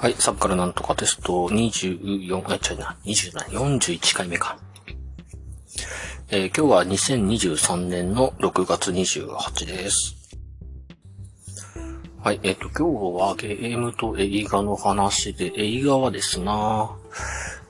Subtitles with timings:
[0.00, 4.56] はい、サブからなんとかテスト24、あ、違うな、20な、41回目か。
[6.30, 10.14] えー今日は2023年の6月28です。
[12.22, 16.96] はい、えっ、と、今日はゲームと映画の話で、映画はですな、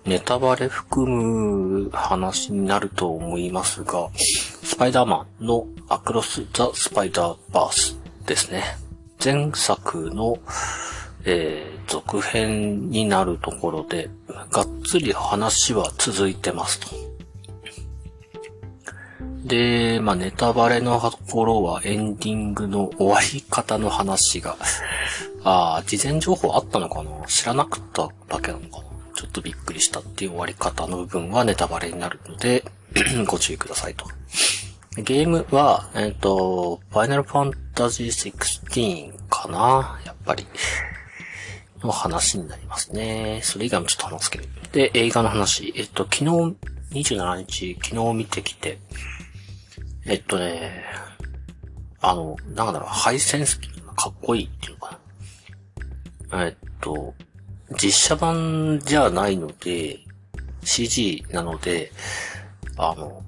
[0.05, 8.77] ネタバレ含む話になると思いますが、スパイダーマンのアクロス・ザ・スパイダーバースですね。
[9.25, 10.37] 前作の、
[11.25, 11.68] えー
[12.11, 14.09] 続編になるところで、
[14.51, 16.87] がっつり話は続いてますと。
[19.45, 24.57] で、まあ、ネタバレのところはエンディングの終わり方の話が、
[25.45, 27.11] ああ、事前情報あったのかな？
[27.27, 28.85] 知らなかっただけなのかな？
[29.15, 32.65] ちょっとびっくりしたっていう終わり方の部分はネタバレになるので、
[33.29, 34.07] ご注意くださいと。
[34.97, 40.01] ゲームは、えっ、と、ファイナルファンタジー16かな？
[40.07, 40.47] やっぱり。
[41.83, 43.41] の話になりますね。
[43.43, 44.45] それ以外もちょっと話すけど。
[44.73, 45.73] で、映画の話。
[45.77, 46.25] えっと、昨日、
[46.93, 48.79] 27日、昨日見てきて、
[50.07, 50.85] えっとね、
[52.01, 53.61] あの、なんだろう、ハイセンス
[53.97, 54.99] かっこいいっていうのか
[56.31, 56.47] な。
[56.47, 57.15] えっと、
[57.83, 59.99] 実写版じゃないので、
[60.63, 61.93] CG なので、
[62.77, 63.23] あの、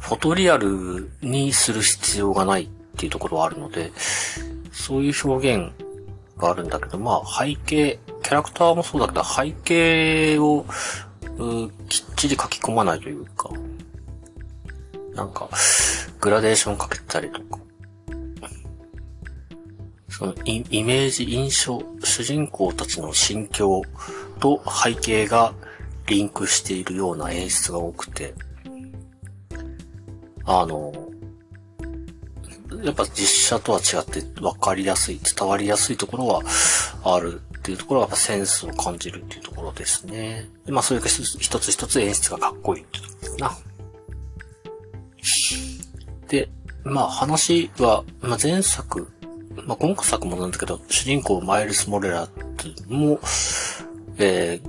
[0.00, 3.92] フォトリアルにする必要がないっていうところはあるので、
[4.72, 5.72] そういう表現
[6.36, 10.64] があるんだけど、まあ背景、キャラクターもそうだけど、背景を
[11.88, 13.50] きっちり書き込まないというか、
[15.14, 15.48] なんか、
[16.20, 17.60] グラデーションかけたりとか、
[20.08, 23.82] そのイイメージ、印象、主人公たちの心境
[24.40, 25.54] と背景が
[26.06, 28.34] リンクしているような演出が多くて、
[30.44, 30.92] あの、
[32.82, 36.42] やっぱ実写とは違って分かりやすい、伝わりやすいところは
[37.04, 40.48] あるっていうところはやっぱセンスを感じるっていうところですね。
[40.68, 43.58] まあそれが一つ一つ一つ演出がかっこいいってところですな。
[46.28, 46.48] で、
[46.84, 49.08] まあ話は、まあ前作、
[49.64, 53.20] まあ今作もなんだけど、主人公マイルス・モレラっても、
[54.18, 54.60] え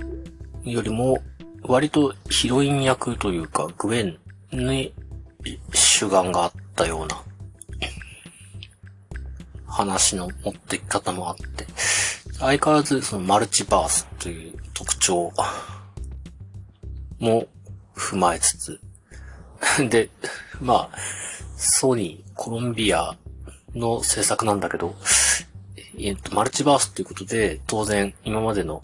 [0.64, 1.18] ー、よりも、
[1.62, 4.18] 割とヒロイン役というか、グエン
[4.52, 4.94] に
[5.72, 7.22] 主眼があったような
[9.78, 11.66] 話の持ってき方もあって、
[12.40, 15.32] 相変わらずそのマルチバースという特徴
[17.20, 17.46] も
[17.94, 18.80] 踏まえつつ、
[19.88, 20.10] で、
[20.60, 20.98] まあ、
[21.56, 23.16] ソニー、コロンビア
[23.74, 24.96] の制作なんだけど、
[25.96, 28.82] えっと、マルチバースということで、当然今までの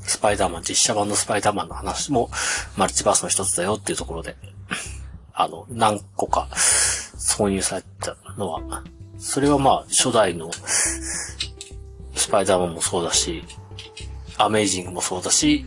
[0.00, 2.30] スパイダーマン、実写版のスパイダーマンの話も
[2.76, 4.34] マルチバースの一つだよっていうところで、
[5.34, 8.82] あの、何個か挿入されたのは、
[9.24, 10.50] それはまあ、初代の
[12.12, 13.44] スパイダーマンもそうだし、
[14.36, 15.64] アメイジングもそうだし、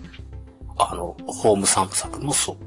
[0.78, 2.58] あの、ホーム三部作もそう。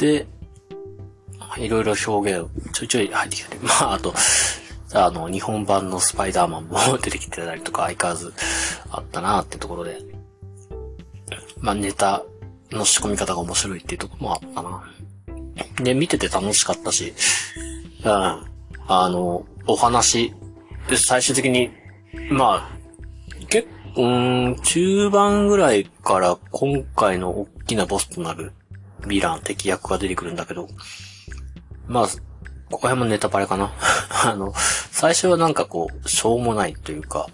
[0.00, 0.26] で、
[1.58, 4.12] いろいろ表現ちょいちょい入ってきたり、まあ、あと、
[4.94, 8.34] あの、日本版のスパイダーマンも出てきてたりとか相変わらず
[8.90, 9.96] あったなってところで、
[11.60, 12.24] まあ、ネタ
[12.72, 14.82] の仕込み方が面白いっていうところもあったな。
[15.84, 17.14] で、見てて楽しかったし、
[18.04, 20.34] うん、あの、お話、
[20.88, 21.70] で最終的に、
[22.30, 28.52] まあ、結構、うん中盤ぐらいから今回の大きなボスとなる
[29.00, 30.68] ヴィラン、敵役が出てくるんだけど、
[31.86, 32.06] まあ、
[32.70, 33.72] ここら辺もネタバレかな。
[34.24, 34.54] あの、
[34.92, 37.26] 最初はなんかこう、しょうもないというか、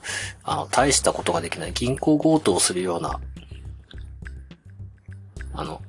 [0.43, 3.21] あの、大したことができない銀行強盗をするような、
[5.53, 5.83] あの、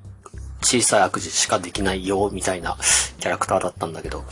[0.61, 2.77] 小さい悪事しかできないよ、みたいな
[3.19, 4.25] キャラクターだったんだけど、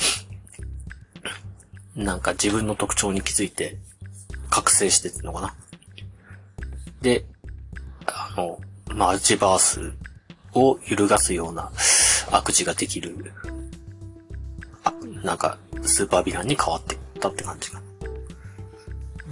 [1.96, 3.78] なんか自分の特徴に気づいて、
[4.50, 5.56] 覚醒してってのかな。
[7.02, 7.26] で、
[8.06, 8.60] あの、
[8.94, 9.94] マルチバース
[10.54, 11.72] を揺るがすような
[12.32, 13.16] 悪事ができる、
[14.84, 14.94] あ
[15.24, 17.84] なんか、スーパーヴィランに変わっていったって感じかな。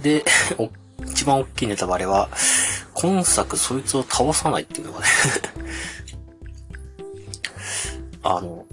[0.02, 0.24] で、
[1.06, 2.28] 一番大きいネタバレは、
[2.94, 5.06] 今作そいつを倒さないっていうのがね
[8.22, 8.64] あの、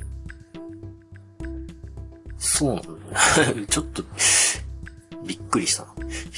[2.41, 2.89] そうなんだ。
[3.69, 4.03] ちょっと、
[5.25, 5.93] びっくりしたな。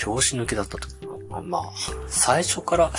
[0.06, 1.42] 表紙抜けだった時の。
[1.42, 1.72] まあ、
[2.10, 2.92] 最初から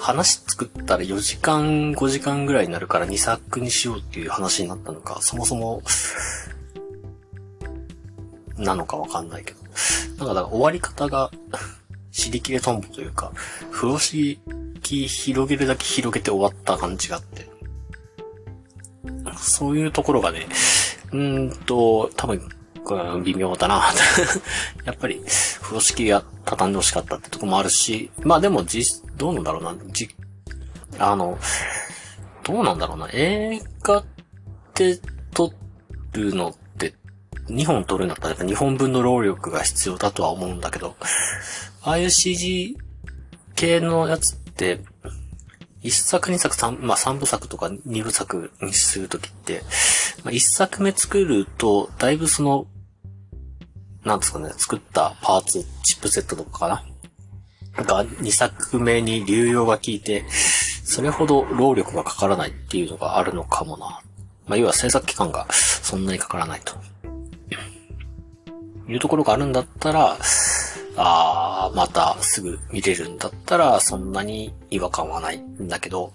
[0.00, 5.82] 話作ったら4時間、5時間ぐらいになるから2作にしようっていう話になったのか、そもそも、
[8.56, 9.60] なのかわかんないけど。
[9.62, 11.32] なんか、だから終わり方が、
[12.12, 13.32] 尻切れトンボというか、
[13.72, 14.38] 風呂敷
[14.82, 17.50] 広げるだけ広げて終わった感じがあって。
[19.36, 20.46] そういうところがね、
[21.12, 22.48] うんと、多分、
[22.84, 23.82] うん、微妙だな。
[24.84, 25.20] やっぱり、
[25.60, 30.08] 風呂敷が畳んで欲しかったってとこもあるし、まあでも実、どうなんだろうな、じ、
[30.98, 31.38] あの、
[32.44, 34.04] どうなんだろうな、映画っ
[34.74, 34.98] て
[35.32, 35.52] 撮
[36.12, 36.94] るのって、
[37.48, 40.96] 2本撮るんだったらやっぱ2本分の労力が必要だとは思うんだけど、
[41.82, 42.76] ああいう CG
[43.54, 44.80] 系のやつって、
[45.82, 49.62] 一作二作三、まあ三部作とか二部作にするときって、
[50.24, 52.66] まあ一作目作ると、だいぶその、
[54.04, 57.84] なんですかね、作ったパーツ、チップセットとかかな？
[57.84, 60.24] が二作目に流用が効いて、
[60.84, 64.00] それほど労力がかからないっていうのがあるのかもな。
[64.46, 66.74] まあ要は制作期間がそんなにかからないと。
[68.88, 70.18] いうところがあるんだったら、
[70.96, 76.12] ああ、またすぐ見れるんだったら、そんなに違和感はないんだけど、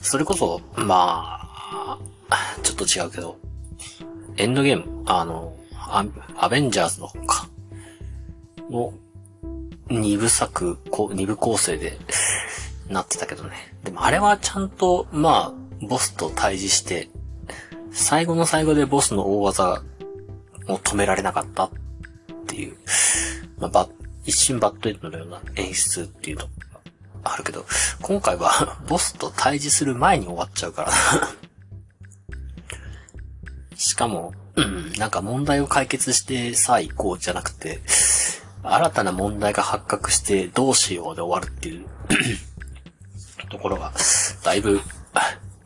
[0.00, 1.98] それこそ、まあ、
[2.62, 3.38] ちょっと違うけど、
[4.36, 6.04] エンドゲーム、あの、ア
[6.36, 7.48] アベンジャーズの方か、
[8.70, 8.92] の、
[9.88, 10.78] 二部作、
[11.12, 11.98] 二部構成で
[12.88, 13.52] なってたけどね。
[13.84, 17.08] でもあれはちゃんと、まあ、ボスと対峙して、
[17.92, 19.82] 最後の最後でボスの大技
[20.68, 21.70] を止められなかった
[22.44, 22.76] っていう、
[23.58, 23.88] まあ、バ
[24.26, 26.50] 一瞬バッドエンドのような演出っていうのが
[27.24, 27.64] あるけど、
[28.02, 30.92] 今回は ボスと対峙する前に終わっちゃうから
[33.76, 37.80] しかも、うん、なんか問題を解決してさあ行こうじゃなくて、
[38.62, 41.86] 新たな問題が発覚してどうしようで終わるっていう
[43.50, 43.92] ところが、
[44.42, 44.80] だいぶ、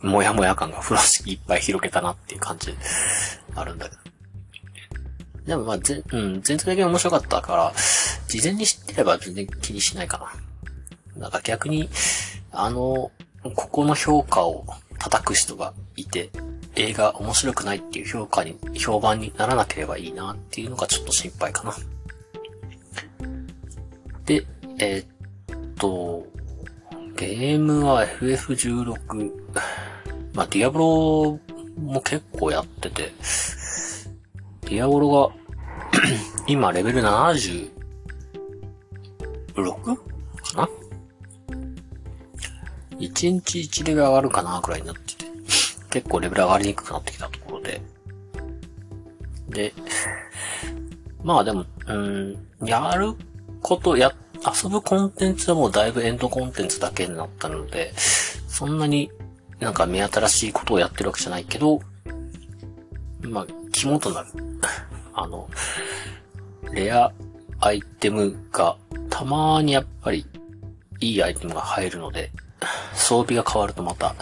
[0.03, 2.77] もやもや感が風呂敷いっぱい広げたなっていう感じ
[3.55, 4.08] あるんだけど。
[5.49, 7.73] でもまあ、ぜ、うん、全体的に面白かったから、
[8.29, 10.31] 事前に知ってれば全然気にしないか
[11.17, 11.23] な。
[11.23, 11.89] なんか逆に、
[12.53, 13.11] あの、
[13.55, 14.67] ここの評価を
[14.99, 16.29] 叩く人がいて、
[16.77, 21.75] 映画面白くないっていう評価に、評判にならなければいいなっていうのがちょっと心配かな。
[24.27, 24.47] で、
[24.81, 26.27] えー、っと、
[27.17, 29.33] ゲームは FF16、
[30.35, 31.41] まあ、ディアブロ
[31.81, 33.15] も結構やってて、
[34.69, 35.38] ディアボロが
[36.47, 37.71] 今レベル 76?
[39.55, 39.93] か
[40.57, 40.69] な
[42.99, 45.27] ?1 日1レベル上がるかなくらいになってて、
[45.91, 47.81] 結構レベル上がりにくくなってきたところで。
[49.49, 49.73] で、
[51.23, 53.15] まあでも、うん、やる
[53.63, 54.13] こと、や、
[54.63, 59.11] 遊ぶコンテンツはもうだいぶエンドコンテンツだけになったので、そんなに
[59.59, 61.81] なんか目新しいことをやってるわけじゃないけど、
[63.23, 64.29] まあ、肝となる
[65.21, 65.49] あの、
[66.73, 67.13] レア
[67.61, 68.77] アイテムが、
[69.11, 70.27] たまにやっぱり、
[71.01, 72.31] いいアイテムが入るので、
[72.95, 74.15] 装備が変わるとまた、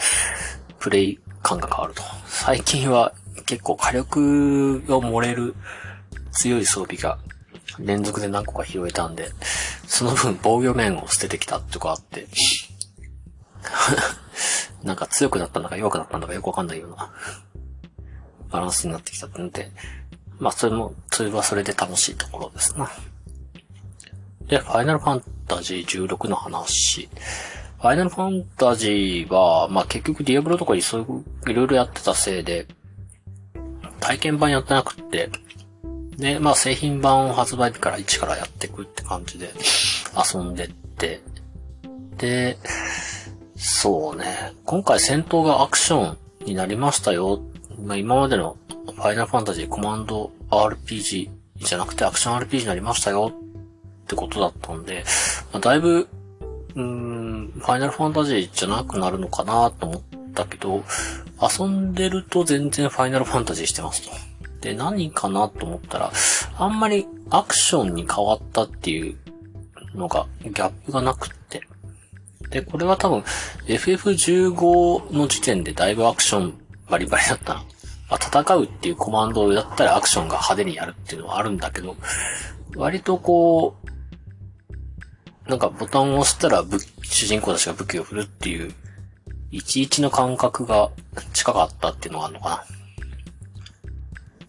[0.78, 2.02] プレイ感が変わると。
[2.26, 3.12] 最近は
[3.46, 5.54] 結構火力が漏れる
[6.32, 7.18] 強い装備が
[7.78, 9.30] 連続で何個か拾えたんで、
[9.86, 12.26] その分防御面を捨ててきたってこあって、
[14.82, 17.10] なんか強くなったんだか弱くなったんだかよくわかんないような
[18.50, 19.70] バランスになってきたってんで、
[20.38, 22.90] まあ、それも、それはそれで楽しいところですな。
[24.48, 27.08] で、ファイナルファンタジー16の話。
[27.78, 31.04] ファイナルファンタジーは、まあ結局ディアブロとかにそうい
[31.48, 32.66] う、いろいろやってたせいで、
[34.00, 35.30] 体験版やってなくって、
[36.16, 39.52] で、まあ製品版を発売日から1からやっていくって感じで
[40.34, 41.20] 遊んでって、
[42.16, 42.56] で、
[43.56, 47.42] そうね、今回戦闘がアクションになりましたよ。
[47.84, 48.56] まあ今までの
[48.94, 55.04] ファイナルファンタジーコマンド RPG じゃなくてアクション RPG になりましたよってことだったんで、
[55.52, 56.08] まあ、だいぶ、
[56.74, 60.02] うーん、ファイナルファンタジーじゃなくなるのかなと思っ
[60.34, 60.84] たけど、
[61.40, 64.14] 遊んでると全然ファイナルファンタジーしてますと。
[64.60, 66.12] で、何かなと思ったら、
[66.58, 69.16] あんまりアクションに変わったっていう
[69.94, 71.62] のが、ギャップがなくって。
[72.50, 73.20] で、これは多分、
[73.66, 76.54] FF15 の時点でだいぶアクション
[76.88, 77.64] バリバリだったな
[78.08, 81.96] まあ、戦うっていうコマンドをやったらアクションが派手にやるっていうのはあるんだけど、
[82.76, 83.76] 割とこ
[85.46, 86.64] う、なんかボタンを押したら
[87.02, 88.72] 主人公たちが武器を振るっていう、
[89.52, 90.90] 11の感覚が
[91.32, 92.64] 近かったっていうのがあるのかな。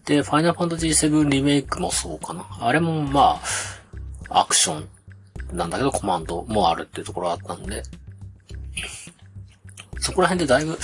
[0.04, 2.46] で、ファイナルファンタジー7リメイクもそうかな。
[2.60, 3.40] あれもま
[4.30, 4.88] あ、アクション
[5.56, 7.82] なんだけどコマンドもあるっていうところがあったんで、
[10.00, 10.78] そこら辺でだいぶ、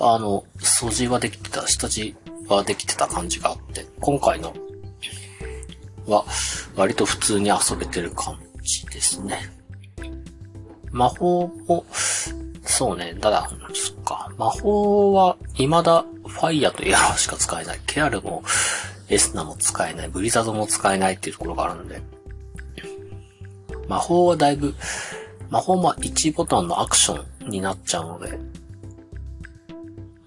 [0.00, 2.16] あの、掃除はできてた、下地
[2.48, 4.54] はできてた感じがあって、今回の
[6.06, 6.24] は、
[6.74, 9.50] 割と普通に遊べてる感じですね。
[10.90, 11.84] 魔法も、
[12.64, 17.80] そうね、ただ、そっか、魔法は未だファイヤーとエアローしか使えない。
[17.86, 18.42] ケアルも
[19.08, 20.08] エスナも使えない。
[20.08, 22.00] ブリザードも使えないっていうところがあるので。
[23.88, 24.74] 魔法はだいぶ、
[25.50, 28.38] 魔法も1ボタンのアクションになっちゃうので、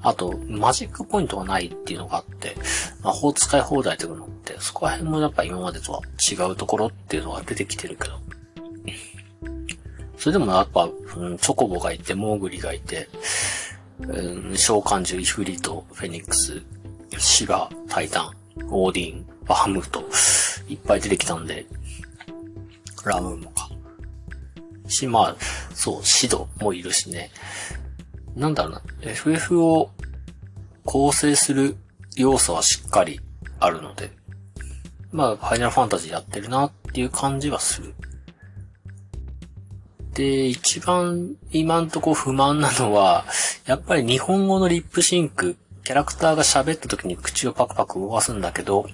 [0.04, 2.56] あと、マジックポイントがないっていうのがあって、
[3.02, 8.20] 魔法使い放題というのって、そこら辺もやっぱ今までとは違うところっていうのが出てきてるけど。
[10.18, 13.10] それでもやっぱ、うん、チョコボがいて、モーグリがいて、
[14.02, 16.62] うん、召喚獣、イフリート、フェニックス、
[17.18, 18.32] シガ、タイタン、
[18.70, 20.04] オーディン、バハムート、
[20.68, 21.66] いっぱい出てきたんで、
[23.06, 23.70] ラムーもか。
[24.88, 25.36] し、まあ、
[25.74, 27.32] そう、シドもいるしね。
[28.36, 29.92] なんだろうな、FF を
[30.86, 31.78] 構成する
[32.16, 33.20] 要素はしっかり
[33.60, 34.12] あるので、
[35.12, 37.94] まあ、ファイナルファンタジーやってるなっていう感じはする。
[40.14, 43.26] で、一番今んとこ不満なのは、
[43.66, 48.88] やっぱり日本語のリップシンク、キャラクターが喋った時に口をパクパク動かすんだけど、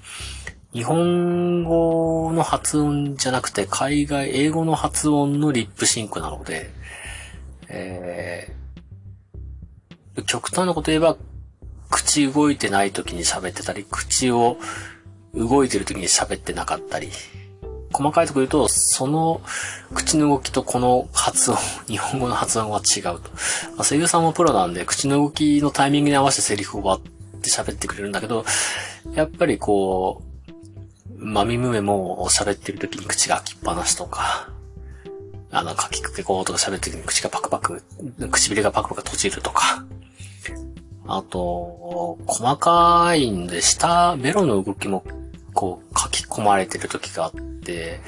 [0.73, 6.69] 日本語の発音じゃなくて海外英語の発音のリップシンクなので、
[7.69, 8.55] え、
[10.23, 11.17] 極端なこと言えば、
[11.89, 14.57] 口動いてない時に喋ってたり、口を
[15.33, 17.09] 動いてる時に喋ってなかったり、
[17.91, 19.41] 細かいところ言うと、その
[19.93, 21.57] 口の動きとこの発音、
[21.87, 23.11] 日本語の発音は違うと。
[23.11, 23.19] ま
[23.79, 27.01] あ、声優さんもプロなんで、口の動きのタイミングに合わせてセリフを割
[27.37, 28.45] って喋ってくれるんだけど、
[29.13, 30.29] やっぱりこう、
[31.17, 34.49] まみむめも喋ってる時に口が開きっぱなしとか、
[35.51, 37.81] あの、かきくけこうとか喋ってる時に口がパクパク、
[38.31, 39.83] 唇がパクパク閉じるとか、
[41.11, 45.03] あと、細かいんで、下、ベロの動きも、
[45.53, 47.31] こう、書き込まれてる時があっ
[47.63, 47.99] て、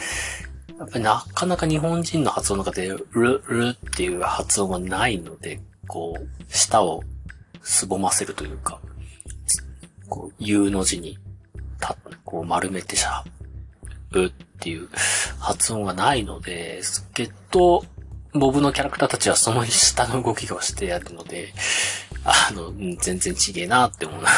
[0.78, 7.04] やっぱりなかなか日本人の発音の中で、ル、ルっていう発音がないので、こう、舌を
[7.64, 8.80] すぼませるというか、
[10.08, 11.18] こう、U の字に
[11.80, 13.24] た、こう丸めてしゃ
[14.12, 14.30] ぶっ
[14.60, 14.88] ていう
[15.40, 16.82] 発音がないので、
[17.14, 17.84] けど、
[18.34, 21.54] ボブのキャラクターたちはその下の動きをしてやるので、
[22.24, 24.30] あの、全然ちげえなって思うな。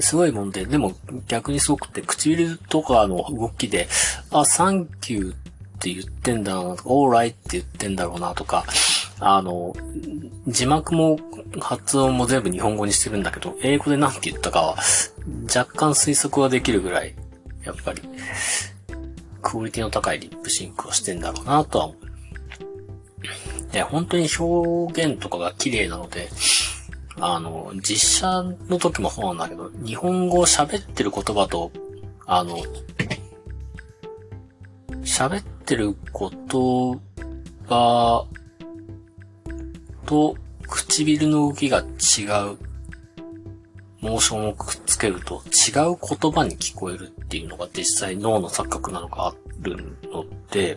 [0.00, 0.94] すごいもんで、でも
[1.28, 3.86] 逆にすごくて、唇とかの動きで、
[4.30, 5.36] あ、サンキューっ
[5.78, 8.64] て言ってんだな、オーライって言ってんだろうなとか、
[9.20, 9.76] あの、
[10.46, 11.18] 字幕も
[11.60, 14.76] 発音も全部日本語にしてるんだけど、英語で何て言ったかは
[15.54, 17.14] 若干推測はできるぐらい、
[17.64, 18.02] やっぱり、
[19.42, 21.98] クオリティの高いリップシンクをしてんだろうなとは思う。
[23.74, 26.28] いや、本当に表現とかが綺麗なので、
[27.20, 31.72] あの、実写の時もそうなんだけど、日本語を喋ってる言葉と、
[32.24, 32.56] あの、
[35.02, 37.00] 喋ってる言
[37.68, 38.26] 葉
[40.06, 40.36] と
[40.68, 41.86] 唇の動きが違う
[44.00, 50.76] モーションをくっつけると違う言葉に聞こえるっていうのが実際脳の錯覚なのがあるので、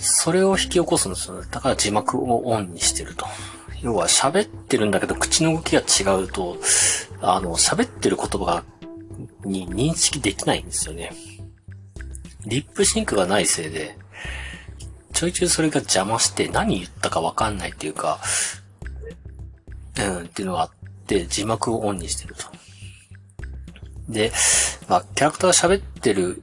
[0.00, 1.46] それを引き起こすんですよね。
[1.50, 3.26] だから字幕をオンにしてると。
[3.82, 6.56] 要は喋ってるんだけど口の動きが違うと、
[7.20, 8.64] あの、喋ってる言葉が、
[9.44, 11.12] に認識できないんですよね。
[12.46, 13.96] リップシンクがないせいで、
[15.12, 18.20] ちょいちょいそれが邪魔して何言ったかわかんないっていうか、
[19.98, 20.70] うん、っていうのがあっ
[21.06, 22.46] て、字幕をオンにしてると。
[24.08, 24.32] で、
[24.88, 26.42] まあ、キャラクター喋ってる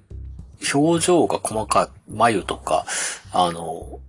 [0.74, 2.86] 表情が細かい、眉とか、
[3.40, 4.00] あの、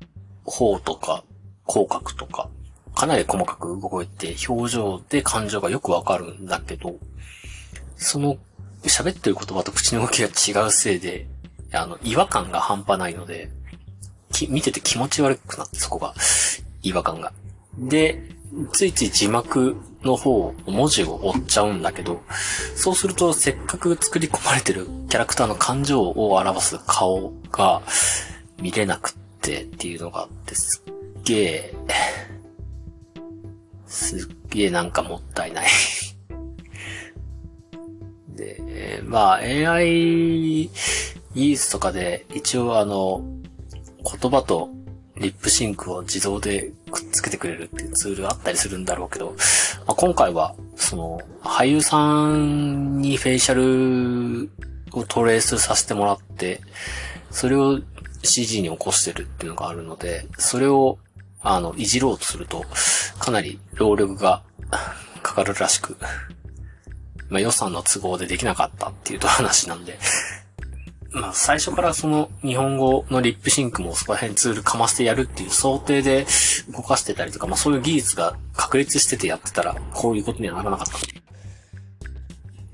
[0.47, 1.23] 頬とか、
[1.66, 2.49] 口角とか、
[2.94, 6.94] かなり細かく動いて、表情で感情がよくわかるんだけど、
[7.99, 8.38] その、
[8.85, 11.26] 喋ってる言葉と口の動きが違うせいで、
[11.75, 13.50] あの、違和感が半端ないので、
[14.49, 16.14] 見てて気持ち悪くなって、そこが、
[16.82, 17.35] 違和感が。
[17.76, 18.23] で、
[18.73, 22.23] ついつい字幕の方、文字を追っちゃうんだけど、
[22.75, 27.82] そうするとせっかく作り込まれてるキャラクターの感情を表す顔が
[28.61, 31.75] 見れなくってっていうのがあって、すっげえ、
[33.87, 35.67] すっげえなんかもったいない。
[38.37, 40.71] で、まあ AI
[41.35, 43.23] 技術とかで一応あの、
[44.21, 44.71] 言葉と
[45.21, 49.35] リップシンクを自動でくっつけてくれるっていうツールがあったりするんだろうけど、
[49.87, 54.50] まあ、今回は、その、俳優さんにフェイシャル
[54.93, 56.61] をトレースさせてもらって、
[57.31, 57.81] それを
[58.22, 60.98] CG に起こしてるっていうのがあるので、それを、
[61.40, 62.64] あの、いじろうとすると、
[63.18, 64.42] かなり労力が
[65.22, 65.96] かかるらしく、
[67.28, 69.98] まあ予算の都合でできなかったっていうと話なんで、
[71.10, 76.26] まあ、最初からその日本語のリップシンクもそこら辺ツールかましてやるっていう想定で
[76.70, 80.92] 動かしてたりとか、まあそういう技術が確立しててやってたら、こういうことにはならなかった。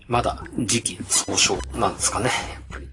[0.06, 2.88] まだ時期尚早なんですかね、やっぱり。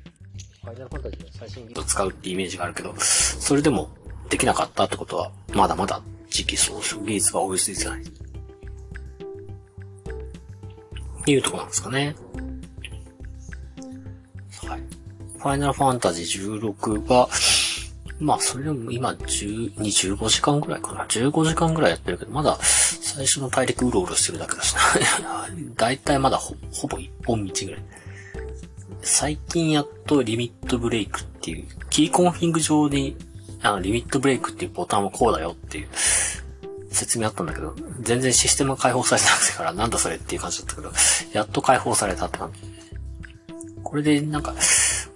[0.64, 3.90] ファイナルファンタジーの最新技術を使うってイメージがあるけど、それでも
[4.30, 8.02] できなかったってことは、まだまだ時期総称技術が追いついてない。
[8.02, 8.04] っ
[11.24, 12.16] ていうとこなんですかね。
[14.68, 14.82] はい。
[15.38, 17.28] ファイナルファンタジー16は、
[18.20, 21.06] まあ、それでも今10、15時間ぐらいかな。
[21.06, 24.82] 15時間ぐらいやってるけど、まだ最初の大陸うろうろしてるだけだしな。
[25.76, 27.82] だいたいまだほほぼ一本道ぐらい。
[29.02, 33.16] 最近やっとリミットブレイクっていう、キーコンフィング上に、
[33.62, 35.88] あの、リミットブレイクっていうボタンはこうだよっていう
[36.92, 40.92] 説明あったんだけど、全然システム解放されてなくてからなんだそれっていう感じだったけど、
[41.34, 42.60] やっと解放されたって感じ。
[43.84, 44.54] これでなんか、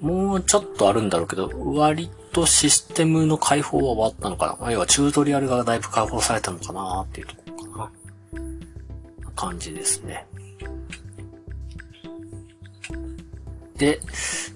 [0.02, 4.72] もうちょっとあるんだろうけど、割とシステムの解放は終わったのかな。
[4.72, 7.92] 要はチュートリアルがだいぶ解放されたのかなっていうところかな。
[9.36, 10.26] 感じですね。
[13.78, 14.00] で、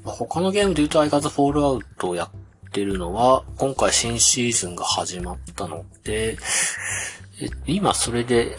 [0.04, 6.38] 他のゲームで言うと、アイガズフォールアウトをやってるのは、今回新シーズンが始まったので、
[7.66, 8.58] 今それで、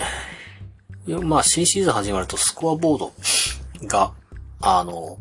[1.07, 3.13] まあ新シーズン始まるとスコアボード
[3.87, 4.13] が、
[4.61, 5.19] あの、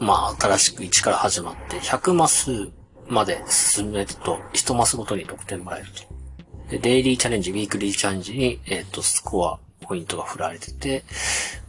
[0.00, 2.70] まあ、新しく1から始まって、100マス
[3.08, 6.70] まで進めると、1マスごとに得点もらえると。
[6.70, 11.04] で、デイリーチャレンジ、ウィークリーチャレンジに、えっ、ー、と、スコア、ポイントが振られてて、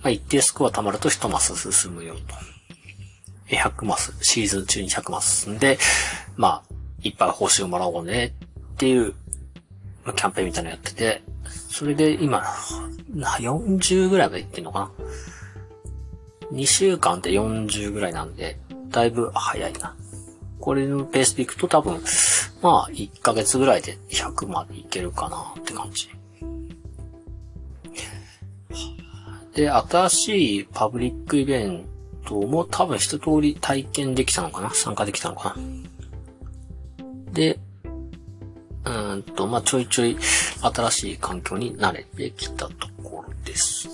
[0.02, 3.56] まあ、一定スコア貯まると1マス進むよと。
[3.56, 5.78] 100マス、シーズン中に100マス進んで、
[6.38, 8.34] まあ、いっぱい報酬をもらおうね
[8.74, 9.14] っていう、
[10.06, 11.22] キャンペーンみたいなのやってて、
[11.70, 12.44] それで今、
[13.14, 14.92] 40ぐらいまでいってんのかな
[16.54, 19.96] 2週間で40ぐらいなんで、だいぶ早いな。
[20.60, 22.02] これのペースでいくと多分、
[22.62, 26.10] まあ、1ヶ月ぐらいで100までいけるかなって感じ。
[29.56, 31.86] で、新しいパブリックイベン
[32.26, 34.70] トも多分一通り体験できたのかな？
[34.72, 35.62] 参加できたのかな？
[37.34, 37.60] で、
[38.86, 40.18] うんと、まあ、ちょいちょい
[40.62, 43.90] 新しい環境に慣れてきたところです。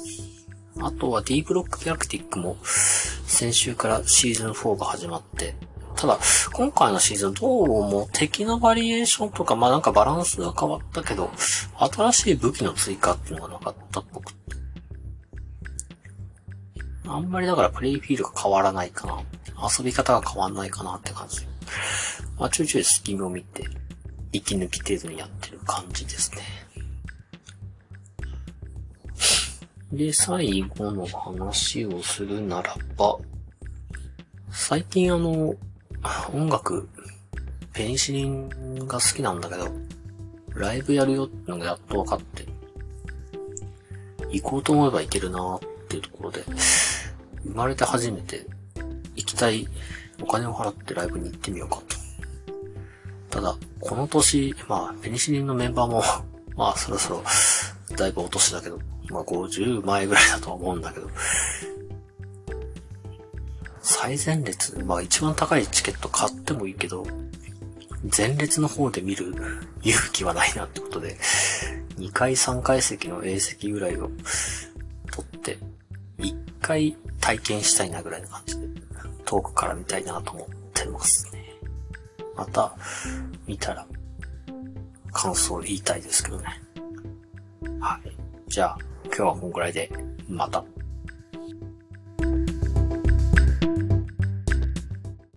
[0.80, 5.56] あとは D ブロックギャラクティックも先週からシーズン4が始まって、
[5.96, 6.20] ただ、
[6.54, 11.32] 今回のシーズンどうも敵のバリエーションとか、まあなんかバランスが変わったけど、
[11.80, 14.47] 新しい武器の追加っていうのがなかったっぽくて。
[17.08, 19.22] あんまりだからプレイフィールが変わらないかな。
[19.78, 21.46] 遊び方が変わんないかなって感じ。
[22.38, 23.63] まあちょいちょいスキムを見て、
[24.32, 26.41] 息抜き程度にやってる感じですね。
[29.91, 33.17] で、最後の話をするならば、
[34.52, 35.56] 最近あの、
[36.34, 36.89] 音楽、
[37.74, 38.50] ペニシリン
[38.86, 39.70] が好きなんだけど、
[40.56, 42.46] ライブやるよってのがやっと分かって、
[44.30, 46.43] 行こうと思えば行けるなーっていうところで、
[47.48, 48.46] 生まれて初めて
[49.16, 49.68] 行きたい
[50.22, 51.98] お金を払ってライブに行ってみようかと。
[53.30, 56.04] ただ、この年、まあ、ペニシリンのメンバーも
[56.56, 57.24] まあ、そろそろ、
[57.96, 58.80] だいぶお年だけど、
[59.10, 61.10] まあ50前ぐらいだとは思うんだけど、
[63.82, 67.06] 最前列、まあ一番高いチケット買ってもいいけど、
[68.16, 69.34] 前列の方で見る
[69.84, 71.18] 勇気はないなってことで、
[71.98, 74.10] 2階3階席の A 席ぐらいを
[75.12, 75.60] 取って、
[76.18, 78.68] 1回体験したいなぐらいの感じで、
[79.26, 81.44] 遠くから見たいなと思ってますね。
[82.38, 82.74] また、
[83.46, 83.86] 見たら、
[85.12, 86.46] 感想を言いたいですけどね。
[87.82, 88.12] はい。
[88.48, 89.92] じゃあ、今日はこんぐらいで、
[90.30, 90.63] また。